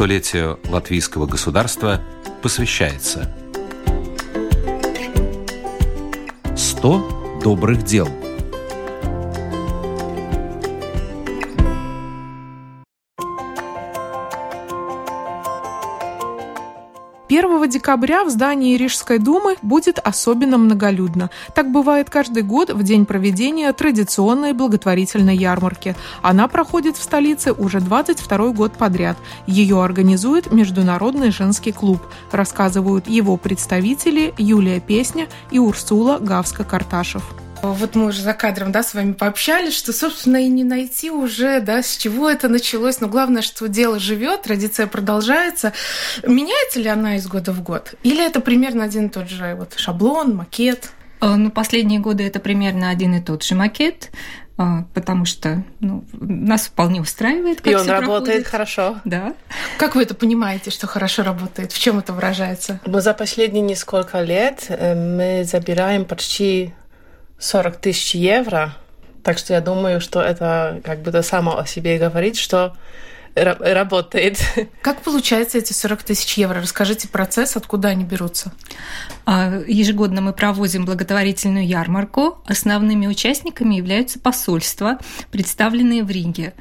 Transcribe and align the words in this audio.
столетию 0.00 0.58
латвийского 0.70 1.26
государства 1.26 2.00
посвящается. 2.40 3.30
100 6.56 7.40
добрых 7.44 7.84
дел– 7.84 8.08
1 17.30 17.70
декабря 17.70 18.24
в 18.24 18.30
здании 18.30 18.76
Рижской 18.76 19.20
думы 19.20 19.54
будет 19.62 20.00
особенно 20.00 20.58
многолюдно. 20.58 21.30
Так 21.54 21.70
бывает 21.70 22.10
каждый 22.10 22.42
год 22.42 22.70
в 22.70 22.82
день 22.82 23.06
проведения 23.06 23.72
традиционной 23.72 24.52
благотворительной 24.52 25.36
ярмарки. 25.36 25.94
Она 26.22 26.48
проходит 26.48 26.96
в 26.96 27.02
столице 27.04 27.52
уже 27.52 27.78
22 27.78 28.48
год 28.48 28.72
подряд. 28.72 29.16
Ее 29.46 29.80
организует 29.80 30.50
Международный 30.50 31.30
женский 31.30 31.70
клуб, 31.70 32.00
рассказывают 32.32 33.08
его 33.08 33.36
представители 33.36 34.34
Юлия 34.36 34.80
Песня 34.80 35.28
и 35.52 35.60
Урсула 35.60 36.18
Гавска-Карташев. 36.18 37.22
Вот 37.62 37.94
мы 37.94 38.06
уже 38.06 38.22
за 38.22 38.32
кадром, 38.32 38.72
да, 38.72 38.82
с 38.82 38.94
вами 38.94 39.12
пообщались, 39.12 39.76
что, 39.76 39.92
собственно, 39.92 40.38
и 40.38 40.48
не 40.48 40.64
найти 40.64 41.10
уже, 41.10 41.60
да, 41.60 41.82
с 41.82 41.96
чего 41.96 42.30
это 42.30 42.48
началось. 42.48 43.00
Но 43.00 43.08
главное, 43.08 43.42
что 43.42 43.68
дело 43.68 43.98
живет, 43.98 44.42
традиция 44.42 44.86
продолжается. 44.86 45.72
Меняется 46.26 46.80
ли 46.80 46.88
она 46.88 47.16
из 47.16 47.26
года 47.26 47.52
в 47.52 47.62
год? 47.62 47.94
Или 48.02 48.24
это 48.24 48.40
примерно 48.40 48.84
один 48.84 49.06
и 49.06 49.10
тот 49.10 49.28
же 49.28 49.54
вот 49.58 49.74
шаблон, 49.76 50.36
макет? 50.36 50.90
Э, 51.20 51.34
ну, 51.36 51.50
последние 51.50 52.00
годы 52.00 52.24
это 52.24 52.40
примерно 52.40 52.88
один 52.88 53.14
и 53.14 53.20
тот 53.20 53.42
же 53.44 53.54
макет 53.54 54.10
э, 54.56 54.62
потому 54.94 55.26
что 55.26 55.62
ну, 55.80 56.04
нас 56.12 56.66
вполне 56.66 57.00
устраивает. 57.00 57.60
Как 57.60 57.72
и 57.72 57.76
он 57.76 57.88
работает 57.88 58.24
проходит. 58.24 58.46
хорошо. 58.46 59.00
Да. 59.04 59.34
Как 59.78 59.96
вы 59.96 60.02
это 60.02 60.14
понимаете, 60.14 60.70
что 60.70 60.86
хорошо 60.86 61.22
работает? 61.22 61.72
В 61.72 61.78
чем 61.78 61.98
это 61.98 62.14
выражается? 62.14 62.80
Ну, 62.86 63.00
за 63.00 63.12
последние 63.12 63.62
несколько 63.62 64.22
лет 64.22 64.64
э, 64.68 64.94
мы 64.94 65.44
забираем 65.44 66.06
почти 66.06 66.72
40 67.40 67.76
тысяч 67.78 68.14
евро. 68.14 68.76
Так 69.22 69.38
что 69.38 69.54
я 69.54 69.60
думаю, 69.60 70.00
что 70.00 70.20
это 70.20 70.80
как 70.84 71.02
бы 71.02 71.10
то 71.10 71.22
само 71.22 71.58
о 71.58 71.66
себе 71.66 71.98
говорит, 71.98 72.36
что 72.36 72.76
работает. 73.34 74.38
Как 74.82 75.02
получается 75.02 75.58
эти 75.58 75.72
40 75.72 76.02
тысяч 76.02 76.36
евро? 76.36 76.60
Расскажите 76.60 77.08
процесс, 77.08 77.56
откуда 77.56 77.88
они 77.88 78.04
берутся. 78.04 78.52
А, 79.24 79.62
ежегодно 79.66 80.20
мы 80.20 80.32
проводим 80.32 80.84
благотворительную 80.84 81.66
ярмарку. 81.66 82.42
Основными 82.46 83.06
участниками 83.06 83.76
являются 83.76 84.18
посольства, 84.18 84.98
представленные 85.30 86.02
в 86.02 86.10
Риге. 86.10 86.54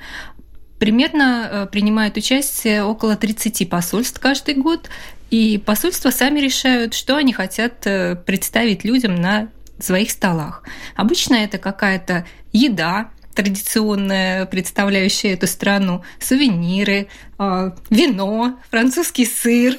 Примерно 0.77 1.49
э, 1.51 1.67
принимают 1.67 2.15
участие 2.15 2.83
около 2.83 3.17
30 3.17 3.69
посольств 3.69 4.19
каждый 4.19 4.55
год, 4.55 4.89
и 5.29 5.61
посольства 5.63 6.09
сами 6.09 6.39
решают, 6.39 6.93
что 6.93 7.17
они 7.17 7.33
хотят 7.33 7.85
э, 7.85 8.15
представить 8.15 8.85
людям 8.85 9.15
на 9.15 9.49
своих 9.83 10.11
столах. 10.11 10.63
Обычно 10.95 11.35
это 11.35 11.57
какая-то 11.57 12.25
еда, 12.51 13.11
традиционная, 13.33 14.45
представляющая 14.45 15.33
эту 15.33 15.47
страну, 15.47 16.03
сувениры, 16.19 17.07
вино, 17.89 18.59
французский 18.69 19.25
сыр. 19.25 19.77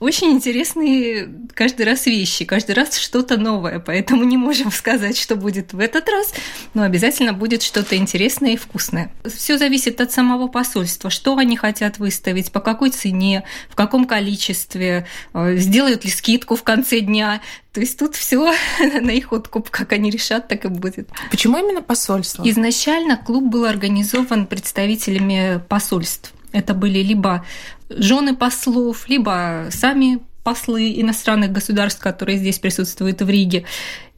Очень 0.00 0.32
интересные 0.32 1.28
каждый 1.52 1.84
раз 1.84 2.06
вещи, 2.06 2.46
каждый 2.46 2.74
раз 2.74 2.96
что-то 2.96 3.36
новое, 3.36 3.78
поэтому 3.78 4.24
не 4.24 4.38
можем 4.38 4.72
сказать, 4.72 5.18
что 5.18 5.36
будет 5.36 5.74
в 5.74 5.80
этот 5.80 6.08
раз, 6.08 6.32
но 6.72 6.82
обязательно 6.82 7.34
будет 7.34 7.62
что-то 7.62 7.96
интересное 7.96 8.52
и 8.52 8.56
вкусное. 8.56 9.12
Все 9.24 9.58
зависит 9.58 10.00
от 10.00 10.12
самого 10.12 10.48
посольства, 10.48 11.10
что 11.10 11.36
они 11.36 11.56
хотят 11.56 11.98
выставить, 11.98 12.50
по 12.50 12.60
какой 12.60 12.90
цене, 12.90 13.44
в 13.68 13.74
каком 13.74 14.06
количестве, 14.06 15.06
а, 15.34 15.54
сделают 15.56 16.04
ли 16.04 16.10
скидку 16.10 16.56
в 16.56 16.62
конце 16.62 17.00
дня. 17.00 17.42
То 17.72 17.80
есть 17.80 17.98
тут 17.98 18.14
все 18.14 18.54
на 18.78 19.10
их 19.10 19.32
откуп, 19.32 19.68
как 19.68 19.92
они 19.92 20.10
решат, 20.10 20.48
так 20.48 20.64
и 20.64 20.68
будет. 20.68 21.10
Почему 21.30 21.58
именно 21.58 21.82
посольство? 21.82 22.48
Изначально 22.48 23.18
клуб 23.18 23.44
был 23.44 23.66
организован 23.66 24.46
представителями 24.46 25.62
посольств. 25.68 26.33
Это 26.54 26.72
были 26.72 27.00
либо 27.00 27.44
жены 27.90 28.36
послов, 28.36 29.08
либо 29.08 29.66
сами 29.70 30.20
послы 30.44 31.00
иностранных 31.00 31.50
государств, 31.50 32.00
которые 32.00 32.38
здесь 32.38 32.60
присутствуют 32.60 33.20
в 33.22 33.28
Риге. 33.28 33.64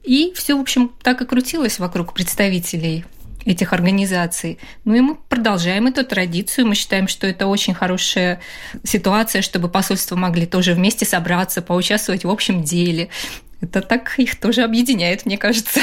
И 0.04 0.32
все, 0.36 0.54
в 0.54 0.60
общем, 0.60 0.92
так 1.02 1.22
и 1.22 1.24
крутилось 1.24 1.78
вокруг 1.78 2.12
представителей 2.12 3.06
этих 3.46 3.72
организаций. 3.72 4.58
Ну 4.84 4.94
и 4.94 5.00
мы 5.00 5.14
продолжаем 5.14 5.86
эту 5.86 6.04
традицию. 6.04 6.66
Мы 6.66 6.74
считаем, 6.74 7.08
что 7.08 7.26
это 7.26 7.46
очень 7.46 7.72
хорошая 7.72 8.42
ситуация, 8.84 9.40
чтобы 9.40 9.70
посольства 9.70 10.14
могли 10.14 10.44
тоже 10.44 10.74
вместе 10.74 11.06
собраться, 11.06 11.62
поучаствовать 11.62 12.24
в 12.24 12.30
общем 12.30 12.62
деле. 12.62 13.08
Это 13.62 13.80
так 13.80 14.18
их 14.18 14.38
тоже 14.38 14.62
объединяет, 14.62 15.24
мне 15.24 15.38
кажется. 15.38 15.80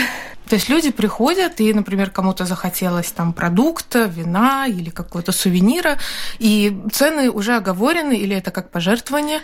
То 0.50 0.56
есть 0.56 0.70
люди 0.70 0.92
приходят, 0.92 1.59
и, 1.62 1.74
например, 1.74 2.09
кому-то 2.09 2.46
захотелось 2.46 3.12
там 3.12 3.34
продукта, 3.34 4.06
вина 4.06 4.68
или 4.68 4.90
какого-то 4.90 5.31
сувенира, 5.31 5.98
и 6.40 6.78
цены 6.92 7.31
уже 7.31 7.56
оговорены, 7.56 8.18
или 8.18 8.36
это 8.36 8.52
как 8.52 8.70
пожертвование? 8.70 9.40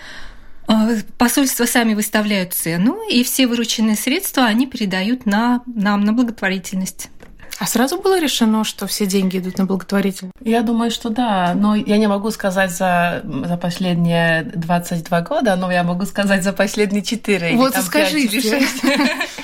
А, 0.68 0.90
посольства 1.18 1.66
сами 1.66 1.94
выставляют 1.94 2.54
цену, 2.54 3.00
и 3.10 3.24
все 3.24 3.48
вырученные 3.48 3.96
средства 3.96 4.44
они 4.44 4.68
передают 4.68 5.26
на, 5.26 5.62
нам 5.66 6.02
на 6.02 6.14
благотворительность. 6.14 7.10
А 7.60 7.66
сразу 7.66 8.00
было 8.00 8.20
решено, 8.20 8.64
что 8.64 8.88
все 8.88 9.06
деньги 9.06 9.38
идут 9.38 9.58
на 9.58 9.66
благотворительность? 9.66 10.36
Я 10.42 10.62
думаю, 10.62 10.92
что 10.92 11.10
да. 11.10 11.54
Но 11.56 11.76
я 11.76 11.98
не 11.98 12.08
могу 12.08 12.31
сказать 12.31 12.72
за, 12.72 13.22
за 13.24 13.58
последние 13.58 14.44
22 14.44 15.22
года, 15.22 15.56
но 15.58 15.70
я 15.70 15.84
могу 15.84 16.06
сказать 16.06 16.44
за 16.44 16.54
последние 16.54 17.02
4 17.02 17.58
вот 17.58 17.76
или 17.76 17.81
скажите. 17.81 18.62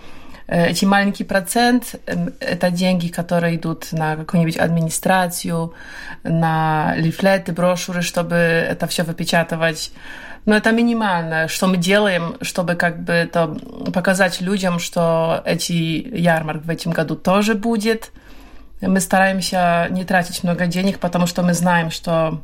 Э, 0.46 0.68
эти 0.68 0.84
маленький 0.84 1.24
процент 1.24 1.96
эм,– 2.06 2.32
это 2.40 2.70
деньги, 2.70 3.08
которые 3.08 3.56
идут 3.56 3.92
на 3.92 4.16
какую-нибудь 4.16 4.56
администрацию, 4.56 5.74
на 6.22 6.94
лифлеты, 6.96 7.52
брошюры, 7.52 8.02
чтобы 8.02 8.34
это 8.34 8.86
все 8.86 9.02
выпечатывать. 9.02 9.92
Но 10.46 10.54
это 10.54 10.72
минимально, 10.72 11.48
что 11.48 11.66
мы 11.66 11.78
делаем, 11.78 12.36
чтобы 12.42 12.74
как 12.74 13.02
бы 13.02 13.12
это 13.12 13.56
показать 13.94 14.42
людям, 14.42 14.78
что 14.78 15.42
эти 15.46 15.72
ярмарк 15.72 16.64
в 16.64 16.70
этом 16.70 16.92
году 16.92 17.16
тоже 17.16 17.54
будет. 17.54 18.12
Мы 18.86 19.00
стараемся 19.00 19.88
не 19.90 20.04
тратить 20.04 20.44
много 20.44 20.66
денег, 20.66 20.98
потому 20.98 21.26
что 21.26 21.42
мы 21.42 21.54
знаем, 21.54 21.90
что 21.90 22.40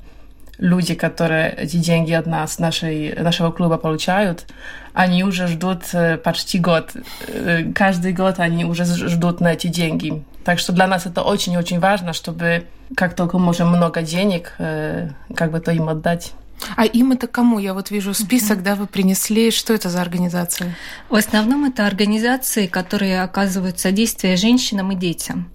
люди, 0.59 0.95
которые 0.95 1.51
эти 1.51 1.77
деньги 1.79 2.13
от 2.13 2.27
нас, 2.27 2.59
нашей, 2.59 3.15
нашего 3.15 3.51
клуба 3.51 3.79
получают, 3.79 4.47
они 4.93 5.25
уже 5.25 5.47
ждут 5.47 5.85
э, 5.93 6.19
почти 6.19 6.59
год. 6.59 6.93
Э, 7.29 7.65
каждый 7.75 8.13
год 8.13 8.39
они 8.39 8.65
уже 8.65 8.85
ждут 8.85 9.41
на 9.41 9.55
эти 9.55 9.69
деньги. 9.69 10.23
Так 10.45 10.59
что 10.59 10.73
для 10.73 10.87
нас 10.87 11.07
это 11.07 11.23
очень-очень 11.23 11.81
важно, 11.81 12.13
чтобы 12.13 12.67
как 12.97 13.15
только 13.15 13.39
можем 13.39 13.69
много 13.69 14.03
денег, 14.03 14.55
э, 14.59 15.09
как 15.35 15.51
бы 15.51 15.61
то 15.61 15.73
им 15.73 15.89
отдать. 15.89 16.33
А 16.77 16.85
им 16.85 17.13
это 17.13 17.27
кому? 17.27 17.59
Я 17.59 17.75
вот 17.75 17.91
вижу 17.91 18.15
список, 18.15 18.59
uh-huh. 18.59 18.63
да, 18.63 18.75
вы 18.75 18.87
принесли. 18.87 19.51
Что 19.51 19.73
это 19.73 19.89
за 19.89 20.01
организации? 20.01 20.75
В 21.09 21.15
основном 21.15 21.65
это 21.65 21.87
организации, 21.87 22.67
которые 22.67 23.23
оказывают 23.23 23.79
содействие 23.79 24.37
женщинам 24.37 24.93
и 24.93 24.95
детям. 24.95 25.51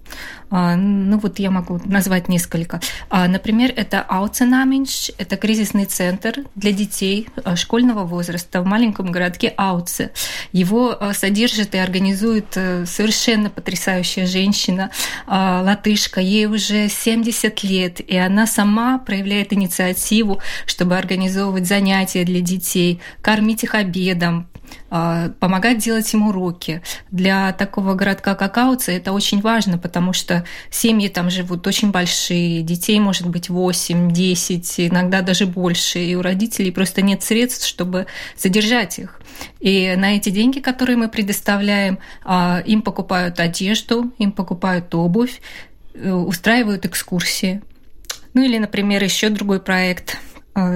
А, 0.48 0.76
ну 0.76 1.18
вот 1.18 1.38
я 1.38 1.50
могу 1.50 1.80
назвать 1.84 2.28
несколько. 2.28 2.80
А, 3.10 3.26
например, 3.26 3.72
это 3.74 4.00
Ауценаминш, 4.00 5.10
это 5.18 5.36
кризисный 5.36 5.86
центр 5.86 6.44
для 6.54 6.72
детей 6.72 7.28
а, 7.44 7.56
школьного 7.56 8.04
возраста 8.04 8.62
в 8.62 8.66
маленьком 8.66 9.10
городке 9.10 9.52
Ауце. 9.56 10.12
Его 10.52 10.98
содержит 11.12 11.74
и 11.74 11.78
организует 11.78 12.56
э, 12.56 12.86
совершенно 12.86 13.50
потрясающая 13.50 14.26
женщина, 14.26 14.90
латышка. 15.26 16.20
Ей 16.20 16.46
уже 16.46 16.88
70 16.88 17.62
лет, 17.62 18.00
и 18.00 18.16
она 18.16 18.46
сама 18.46 18.98
проявляет 18.98 19.52
инициативу, 19.52 20.40
чтобы 20.66 20.95
организовывать 20.98 21.66
занятия 21.66 22.24
для 22.24 22.40
детей, 22.40 23.00
кормить 23.22 23.64
их 23.64 23.74
обедом, 23.74 24.48
а, 24.88 25.30
помогать 25.40 25.78
делать 25.78 26.12
им 26.14 26.28
уроки. 26.28 26.82
Для 27.10 27.52
такого 27.52 27.94
городка, 27.94 28.34
как 28.34 28.56
Ауца, 28.56 28.92
это 28.92 29.12
очень 29.12 29.40
важно, 29.40 29.78
потому 29.78 30.12
что 30.12 30.44
семьи 30.70 31.08
там 31.08 31.30
живут 31.30 31.66
очень 31.66 31.90
большие, 31.90 32.62
детей 32.62 32.98
может 33.00 33.28
быть 33.28 33.48
8, 33.48 34.10
10, 34.12 34.80
иногда 34.80 35.22
даже 35.22 35.46
больше, 35.46 35.98
и 35.98 36.14
у 36.14 36.22
родителей 36.22 36.70
просто 36.70 37.02
нет 37.02 37.22
средств, 37.22 37.66
чтобы 37.66 38.06
содержать 38.36 38.98
их. 38.98 39.20
И 39.60 39.94
на 39.96 40.16
эти 40.16 40.30
деньги, 40.30 40.60
которые 40.60 40.96
мы 40.96 41.08
предоставляем, 41.08 41.98
а, 42.24 42.62
им 42.64 42.82
покупают 42.82 43.40
одежду, 43.40 44.12
им 44.18 44.32
покупают 44.32 44.94
обувь, 44.94 45.40
э, 45.94 46.12
устраивают 46.12 46.86
экскурсии. 46.86 47.62
Ну 48.34 48.42
или, 48.42 48.58
например, 48.58 49.02
еще 49.02 49.30
другой 49.30 49.60
проект 49.60 50.18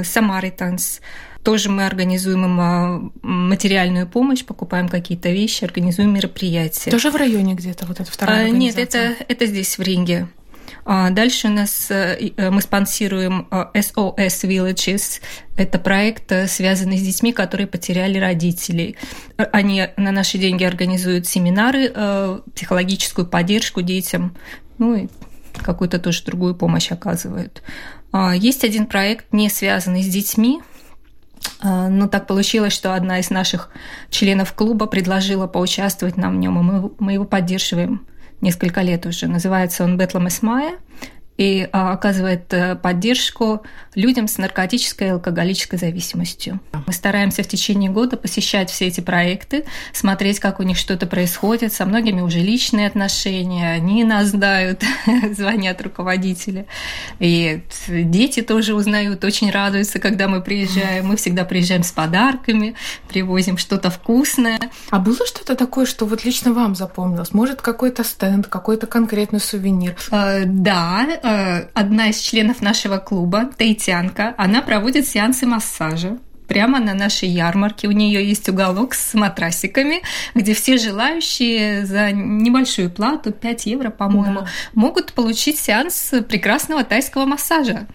Самаританс. 0.04 1.00
Тоже 1.42 1.70
мы 1.70 1.86
организуем 1.86 2.44
им 2.44 2.60
а, 2.60 3.10
материальную 3.22 4.06
помощь, 4.06 4.44
покупаем 4.44 4.88
какие-то 4.88 5.30
вещи, 5.30 5.64
организуем 5.64 6.12
мероприятия. 6.12 6.90
Тоже 6.90 7.10
в 7.10 7.16
районе 7.16 7.54
где-то 7.54 7.86
вот 7.86 7.98
эта 7.98 8.10
вторая 8.10 8.46
а, 8.46 8.48
Нет, 8.50 8.76
это, 8.76 9.14
это 9.26 9.46
здесь, 9.46 9.78
в 9.78 9.82
Ринге. 9.82 10.28
А 10.84 11.10
дальше 11.10 11.48
у 11.48 11.50
нас 11.50 11.90
э, 11.90 12.30
э, 12.36 12.50
мы 12.50 12.60
спонсируем 12.60 13.48
SOS 13.50 14.14
э, 14.16 14.26
Villages. 14.26 15.20
Это 15.56 15.78
проект, 15.78 16.32
связанный 16.48 16.98
с 16.98 17.02
детьми, 17.02 17.32
которые 17.32 17.66
потеряли 17.66 18.18
родителей. 18.18 18.96
Они 19.36 19.86
на 19.96 20.12
наши 20.12 20.38
деньги 20.38 20.64
организуют 20.64 21.26
семинары, 21.26 21.92
психологическую 22.54 23.26
поддержку 23.26 23.82
детям, 23.82 24.36
ну 24.78 24.94
и 24.94 25.08
какую-то 25.62 25.98
тоже 25.98 26.24
другую 26.24 26.54
помощь 26.54 26.90
оказывают. 26.90 27.62
А, 28.12 28.34
есть 28.34 28.64
один 28.64 28.86
проект, 28.86 29.32
не 29.32 29.48
связанный 29.48 30.02
с 30.02 30.08
детьми, 30.08 30.60
а, 31.60 31.88
но 31.88 32.08
так 32.08 32.26
получилось, 32.26 32.72
что 32.72 32.94
одна 32.94 33.20
из 33.20 33.30
наших 33.30 33.70
членов 34.10 34.52
клуба 34.52 34.86
предложила 34.86 35.46
поучаствовать 35.46 36.16
нам 36.16 36.36
в 36.36 36.38
нем, 36.38 36.58
и 36.58 36.90
мы, 36.98 37.12
его 37.12 37.24
поддерживаем 37.24 38.06
несколько 38.40 38.82
лет 38.82 39.06
уже. 39.06 39.26
Называется 39.26 39.84
он 39.84 39.96
«Бетлам 39.96 40.28
Эсмая» 40.28 40.78
и 41.40 41.66
а, 41.72 41.92
оказывает 41.94 42.52
э, 42.52 42.76
поддержку 42.76 43.62
людям 43.94 44.28
с 44.28 44.36
наркотической 44.36 45.06
и 45.06 45.10
алкоголической 45.12 45.78
зависимостью. 45.78 46.60
Мы 46.86 46.92
стараемся 46.92 47.42
в 47.42 47.48
течение 47.48 47.90
года 47.90 48.18
посещать 48.18 48.68
все 48.68 48.88
эти 48.88 49.00
проекты, 49.00 49.64
смотреть, 49.94 50.38
как 50.38 50.60
у 50.60 50.64
них 50.64 50.76
что-то 50.76 51.06
происходит. 51.06 51.72
Со 51.72 51.86
многими 51.86 52.20
уже 52.20 52.40
личные 52.40 52.86
отношения, 52.86 53.70
они 53.72 54.04
нас 54.04 54.28
знают, 54.28 54.84
звонят 55.32 55.80
руководители. 55.80 56.66
И 57.20 57.62
дети 57.88 58.42
тоже 58.42 58.74
узнают, 58.74 59.24
очень 59.24 59.50
радуются, 59.50 59.98
когда 59.98 60.28
мы 60.28 60.42
приезжаем. 60.42 61.06
Мы 61.06 61.16
всегда 61.16 61.46
приезжаем 61.46 61.84
с 61.84 61.90
подарками, 61.90 62.74
привозим 63.08 63.56
что-то 63.56 63.88
вкусное. 63.88 64.60
А 64.90 64.98
было 64.98 65.26
что-то 65.26 65.56
такое, 65.56 65.86
что 65.86 66.04
вот 66.04 66.22
лично 66.26 66.52
вам 66.52 66.74
запомнилось? 66.74 67.32
Может, 67.32 67.62
какой-то 67.62 68.04
стенд, 68.04 68.46
какой-то 68.46 68.86
конкретный 68.86 69.40
сувенир? 69.40 69.96
Э, 70.10 70.42
да, 70.44 71.06
одна 71.74 72.08
из 72.08 72.18
членов 72.20 72.60
нашего 72.60 72.98
клуба, 72.98 73.50
таитянка, 73.56 74.34
она 74.38 74.62
проводит 74.62 75.06
сеансы 75.06 75.46
массажа 75.46 76.18
прямо 76.50 76.80
на 76.80 76.94
нашей 76.94 77.28
ярмарке. 77.28 77.86
У 77.86 77.92
нее 77.92 78.28
есть 78.28 78.48
уголок 78.48 78.94
с 78.94 79.14
матрасиками, 79.14 80.02
где 80.34 80.52
все 80.52 80.78
желающие 80.78 81.86
за 81.86 82.10
небольшую 82.10 82.90
плату, 82.90 83.30
5 83.30 83.66
евро, 83.66 83.90
по-моему, 83.90 84.40
да. 84.40 84.46
могут 84.74 85.12
получить 85.12 85.60
сеанс 85.60 86.12
прекрасного 86.28 86.82
тайского 86.82 87.24
массажа. 87.24 87.86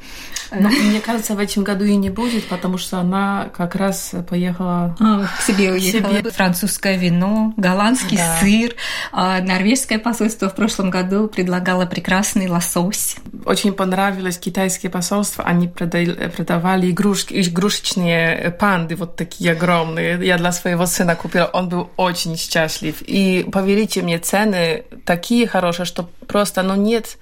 Но 0.51 0.69
мне 0.69 0.99
кажется, 0.99 1.35
в 1.35 1.39
этом 1.39 1.63
году 1.63 1.85
и 1.85 1.95
не 1.95 2.09
будет, 2.09 2.47
потому 2.47 2.77
что 2.77 2.99
она 2.99 3.49
как 3.55 3.75
раз 3.75 4.13
поехала 4.29 4.95
а, 4.99 5.25
к 5.25 5.41
себе 5.41 5.71
уехала. 5.71 6.17
Себе. 6.17 6.31
Французское 6.31 6.97
вино, 6.97 7.53
голландский 7.57 8.17
да. 8.17 8.37
сыр, 8.39 8.75
а, 9.11 9.41
норвежское 9.41 9.99
посольство 9.99 10.49
в 10.49 10.55
прошлом 10.55 10.89
году 10.89 11.27
предлагало 11.27 11.85
прекрасный 11.85 12.47
лосось. 12.47 13.17
Очень 13.45 13.73
понравилось 13.73 14.37
китайское 14.37 14.91
посольство, 14.91 15.43
они 15.43 15.67
продавали 15.67 16.91
игрушки, 16.91 17.41
игрушечные 17.41 18.51
панды 18.51 18.95
вот 18.95 19.15
такие 19.15 19.51
огромные. 19.51 20.19
Я 20.25 20.37
для 20.37 20.51
своего 20.51 20.85
сына 20.85 21.15
купила, 21.15 21.45
он 21.45 21.69
был 21.69 21.89
очень 21.97 22.37
счастлив. 22.37 23.01
И 23.01 23.47
поверите 23.51 24.01
мне, 24.01 24.19
цены 24.19 24.85
такие 25.05 25.47
хорошие, 25.47 25.85
что 25.85 26.09
просто, 26.27 26.61
ну 26.63 26.75
нет 26.75 27.17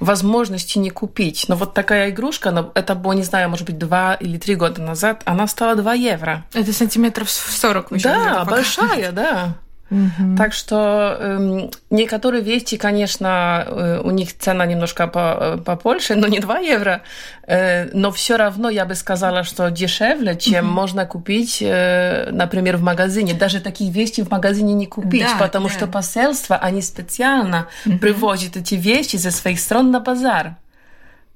возможности 0.00 0.78
не 0.78 0.90
купить. 0.90 1.46
Но 1.48 1.56
вот 1.56 1.74
такая 1.74 2.10
игрушка, 2.10 2.50
она, 2.50 2.70
это 2.74 2.94
было, 2.94 3.12
не 3.12 3.22
знаю, 3.22 3.50
может 3.50 3.66
быть, 3.66 3.78
два 3.78 4.14
или 4.14 4.38
три 4.38 4.54
года 4.54 4.82
назад, 4.82 5.22
она 5.24 5.46
стала 5.46 5.76
2 5.76 5.94
евро. 5.94 6.44
Это 6.52 6.72
сантиметров 6.72 7.30
40 7.30 8.00
Да, 8.02 8.44
большая, 8.44 9.12
да. 9.12 9.56
Угу. 9.90 10.36
Так 10.36 10.52
что 10.52 11.16
э, 11.18 11.68
некоторые 11.90 12.42
вещи, 12.42 12.76
конечно, 12.76 13.64
э, 13.66 14.00
у 14.02 14.10
них 14.10 14.36
цена 14.36 14.66
немножко 14.66 15.06
по, 15.06 15.36
э, 15.40 15.58
побольше, 15.58 16.16
но 16.16 16.26
не 16.26 16.40
2 16.40 16.58
евро, 16.58 17.02
э, 17.46 17.88
но 17.92 18.10
все 18.10 18.36
равно 18.36 18.68
я 18.68 18.84
бы 18.84 18.96
сказала, 18.96 19.44
что 19.44 19.70
дешевле, 19.70 20.36
чем 20.36 20.66
угу. 20.66 20.74
можно 20.74 21.06
купить, 21.06 21.58
э, 21.62 22.30
например, 22.32 22.78
в 22.78 22.82
магазине. 22.82 23.32
Даже 23.34 23.60
такие 23.60 23.92
вещи 23.92 24.22
в 24.24 24.30
магазине 24.30 24.74
не 24.74 24.86
купить, 24.86 25.22
да, 25.22 25.36
потому 25.38 25.68
да. 25.68 25.74
что 25.74 25.86
посольство, 25.86 26.56
они 26.56 26.82
специально 26.82 27.68
угу. 27.84 27.98
привозят 27.98 28.56
эти 28.56 28.74
вещи 28.74 29.16
за 29.16 29.30
своих 29.30 29.60
стран 29.60 29.92
на 29.92 30.00
базар. 30.00 30.56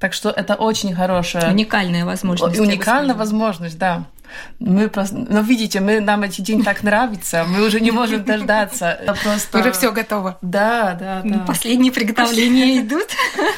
Так 0.01 0.15
что 0.15 0.31
это 0.31 0.55
очень 0.55 0.95
хорошая... 0.95 1.53
Уникальная 1.53 2.05
возможность. 2.05 2.59
Уникальная 2.59 3.15
возможность, 3.15 3.79
да. 3.79 4.07
Мы 4.59 4.89
просто, 4.89 5.17
ну 5.17 5.43
видите, 5.43 5.81
мы 5.81 6.01
нам 6.01 6.23
эти 6.23 6.41
день 6.41 6.63
так 6.63 6.83
нравится, 6.83 7.45
мы 7.49 7.65
уже 7.67 7.81
не 7.81 7.91
можем 7.91 8.25
дождаться. 8.25 9.01
Просто... 9.23 9.59
Уже 9.59 9.73
все 9.73 9.93
готово. 9.93 10.39
Да, 10.43 10.97
да, 10.99 11.23
да. 11.25 11.39
Последние 11.41 11.93
приготовления 11.93 12.81
идут. 12.81 13.09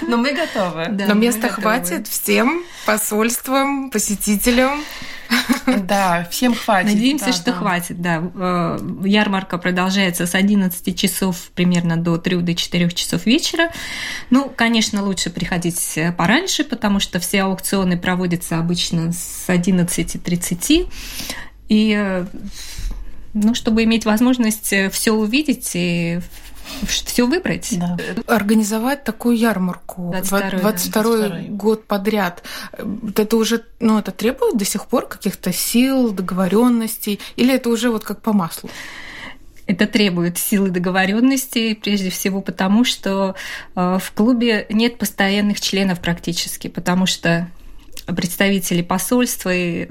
Но 0.02 0.16
мы 0.16 0.32
готовы. 0.32 0.88
Но 0.88 1.14
места 1.14 1.48
хватит 1.48 2.08
всем 2.08 2.64
посольствам, 2.86 3.90
посетителям. 3.90 4.82
Да, 5.87 6.26
всем 6.31 6.55
хватит. 6.55 6.94
Надеемся, 6.94 7.26
да, 7.26 7.32
что 7.32 7.52
да. 7.52 7.52
хватит, 7.52 8.00
да. 8.00 8.23
Э, 8.34 8.79
ярмарка 9.05 9.58
продолжается 9.58 10.26
с 10.26 10.34
11 10.34 10.99
часов 10.99 11.50
примерно 11.55 11.96
до 11.96 12.19
3 12.19 12.37
до 12.37 12.55
4 12.55 12.90
часов 12.90 13.26
вечера. 13.26 13.70
Ну, 14.31 14.50
конечно, 14.55 15.02
лучше 15.02 15.31
приходить 15.31 15.99
пораньше, 16.17 16.64
потому 16.64 17.00
что 17.00 17.20
все 17.20 17.43
аукционы 17.43 17.99
проводятся 17.99 18.58
обычно 18.58 19.12
с 19.12 19.49
11.30. 19.49 20.90
И 21.69 21.96
э, 21.96 22.26
ну, 23.34 23.55
чтобы 23.55 23.84
иметь 23.84 24.05
возможность 24.05 24.75
все 24.93 25.12
увидеть 25.12 25.70
и 25.75 26.20
все 26.86 27.26
выбрать. 27.26 27.74
Да. 27.78 27.96
Организовать 28.26 29.04
такую 29.04 29.36
ярмарку 29.36 30.10
22, 30.12 30.60
22, 30.60 31.28
22 31.28 31.56
год 31.56 31.86
подряд. 31.86 32.42
Это 33.16 33.36
уже, 33.36 33.64
ну, 33.80 33.98
это 33.98 34.10
требует 34.10 34.56
до 34.56 34.64
сих 34.64 34.86
пор 34.86 35.06
каких-то 35.06 35.52
сил, 35.52 36.12
договоренностей, 36.12 37.20
или 37.36 37.54
это 37.54 37.68
уже 37.68 37.90
вот 37.90 38.04
как 38.04 38.20
по 38.22 38.32
маслу? 38.32 38.70
Это 39.66 39.86
требует 39.86 40.38
силы 40.38 40.70
договоренности, 40.70 41.74
прежде 41.74 42.10
всего 42.10 42.40
потому, 42.40 42.84
что 42.84 43.36
э, 43.76 43.98
в 44.02 44.12
клубе 44.12 44.66
нет 44.70 44.98
постоянных 44.98 45.60
членов 45.60 46.00
практически, 46.00 46.68
потому 46.68 47.06
что 47.06 47.48
представители 48.06 48.82
посольства 48.82 49.52
и 49.52 49.88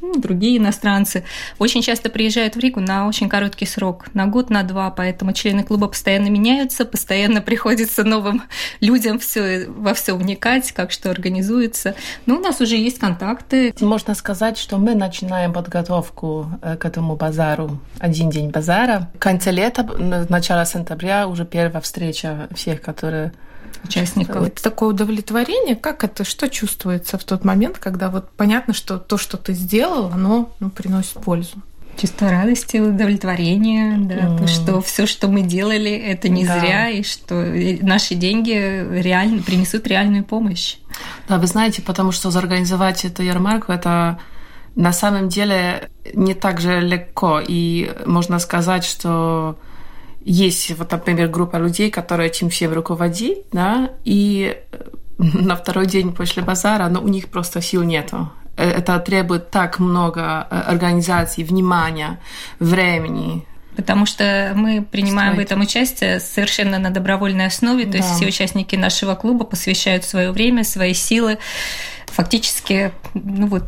ну, 0.00 0.14
другие 0.18 0.58
иностранцы 0.58 1.24
очень 1.58 1.82
часто 1.82 2.08
приезжают 2.10 2.56
в 2.56 2.58
Ригу 2.58 2.80
на 2.80 3.06
очень 3.06 3.28
короткий 3.28 3.66
срок, 3.66 4.06
на 4.14 4.26
год, 4.26 4.50
на 4.50 4.62
два, 4.62 4.90
поэтому 4.90 5.32
члены 5.32 5.62
клуба 5.62 5.88
постоянно 5.88 6.28
меняются, 6.28 6.84
постоянно 6.84 7.40
приходится 7.42 8.04
новым 8.04 8.42
людям 8.80 9.18
все, 9.18 9.66
во 9.68 9.94
все 9.94 10.16
вникать, 10.16 10.72
как 10.72 10.90
что 10.90 11.10
организуется. 11.10 11.94
Но 12.26 12.36
у 12.36 12.40
нас 12.40 12.60
уже 12.60 12.76
есть 12.76 12.98
контакты. 12.98 13.74
Можно 13.80 14.14
сказать, 14.14 14.58
что 14.58 14.78
мы 14.78 14.94
начинаем 14.94 15.52
подготовку 15.52 16.46
э, 16.62 16.76
к 16.76 16.84
этому 16.84 17.16
базару. 17.16 17.78
Один 17.98 18.30
день 18.30 18.50
базара. 18.50 19.10
В 19.14 19.18
конце 19.18 19.50
лета, 19.50 19.82
начало 20.28 20.64
сентября 20.64 21.26
уже 21.26 21.44
первая 21.44 21.80
встреча 21.80 22.48
всех, 22.54 22.80
которые 22.80 23.32
участников. 23.84 24.36
Вот 24.36 24.54
такое 24.56 24.90
удовлетворение, 24.90 25.76
как 25.76 26.04
это, 26.04 26.24
что 26.24 26.48
чувствуется 26.48 27.18
в 27.18 27.24
тот 27.24 27.44
момент, 27.44 27.78
когда 27.78 28.08
вот 28.10 28.30
понятно, 28.30 28.74
что 28.74 28.98
то, 28.98 29.18
что 29.18 29.36
ты 29.36 29.52
сделал, 29.52 30.10
оно 30.12 30.52
ну, 30.60 30.70
приносит 30.70 31.14
пользу? 31.14 31.56
чувство 32.00 32.30
радости, 32.30 32.78
удовлетворения, 32.78 33.98
да, 33.98 34.14
mm. 34.14 34.38
то, 34.38 34.46
что 34.46 34.80
все, 34.80 35.06
что 35.06 35.28
мы 35.28 35.42
делали, 35.42 35.90
это 35.90 36.28
не 36.28 36.46
да. 36.46 36.58
зря, 36.58 36.88
и 36.88 37.02
что 37.02 37.34
наши 37.82 38.14
деньги 38.14 38.52
реально 39.02 39.42
принесут 39.42 39.86
реальную 39.86 40.24
помощь. 40.24 40.76
Да, 41.28 41.38
вы 41.38 41.46
знаете, 41.46 41.82
потому 41.82 42.12
что 42.12 42.30
зорганизовать 42.30 43.04
эту 43.04 43.22
ярмарку 43.22 43.72
это 43.72 44.18
на 44.76 44.92
самом 44.92 45.28
деле 45.28 45.90
не 46.14 46.34
так 46.34 46.60
же 46.60 46.80
легко, 46.80 47.40
и 47.46 47.92
можно 48.06 48.38
сказать, 48.38 48.84
что 48.84 49.58
есть, 50.24 50.70
вот, 50.76 50.90
например, 50.92 51.28
группа 51.28 51.56
людей, 51.56 51.90
которые 51.90 52.28
этим 52.28 52.50
всем 52.50 52.72
руководит, 52.72 53.46
да, 53.52 53.90
и 54.04 54.56
э, 54.72 54.78
на 55.18 55.56
второй 55.56 55.86
день 55.86 56.12
после 56.12 56.42
базара, 56.42 56.88
но 56.88 57.00
у 57.00 57.08
них 57.08 57.28
просто 57.28 57.60
сил 57.60 57.82
нету. 57.82 58.30
Э, 58.56 58.70
это 58.70 58.98
требует 58.98 59.50
так 59.50 59.78
много 59.78 60.46
э, 60.50 60.60
организаций, 60.60 61.44
внимания, 61.44 62.20
времени, 62.58 63.46
потому 63.76 64.04
что 64.04 64.52
мы 64.54 64.82
принимаем 64.82 65.32
Строить. 65.32 65.48
в 65.48 65.52
этом 65.52 65.62
участие 65.62 66.20
совершенно 66.20 66.78
на 66.78 66.90
добровольной 66.90 67.46
основе, 67.46 67.86
то 67.86 67.92
да. 67.92 67.98
есть 67.98 68.10
все 68.10 68.26
участники 68.26 68.76
нашего 68.76 69.14
клуба 69.14 69.44
посвящают 69.44 70.04
свое 70.04 70.32
время, 70.32 70.64
свои 70.64 70.92
силы, 70.92 71.38
фактически, 72.06 72.92
ну 73.14 73.46
вот, 73.46 73.64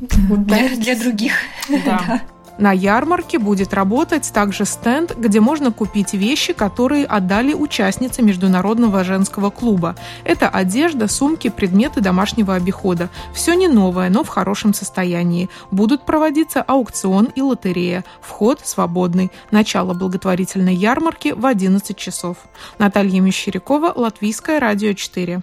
для, 0.00 0.68
для 0.76 0.96
других. 0.96 1.32
Да. 1.68 2.02
да. 2.06 2.20
На 2.58 2.72
ярмарке 2.72 3.38
будет 3.38 3.72
работать 3.72 4.30
также 4.32 4.64
стенд, 4.64 5.16
где 5.16 5.40
можно 5.40 5.70
купить 5.70 6.12
вещи, 6.12 6.52
которые 6.52 7.06
отдали 7.06 7.54
участницы 7.54 8.20
Международного 8.20 9.04
женского 9.04 9.50
клуба. 9.50 9.94
Это 10.24 10.48
одежда, 10.48 11.06
сумки, 11.06 11.50
предметы 11.50 12.00
домашнего 12.00 12.54
обихода. 12.54 13.10
Все 13.32 13.54
не 13.54 13.68
новое, 13.68 14.10
но 14.10 14.24
в 14.24 14.28
хорошем 14.28 14.74
состоянии. 14.74 15.48
Будут 15.70 16.04
проводиться 16.04 16.60
аукцион 16.60 17.26
и 17.26 17.40
лотерея. 17.42 18.04
Вход 18.20 18.60
свободный. 18.64 19.30
Начало 19.52 19.94
благотворительной 19.94 20.74
ярмарки 20.74 21.28
в 21.28 21.46
11 21.46 21.96
часов. 21.96 22.38
Наталья 22.78 23.20
Мещерякова, 23.20 23.92
Латвийское 23.94 24.58
радио 24.58 24.94
4. 24.94 25.42